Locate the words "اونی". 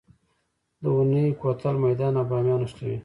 0.95-1.25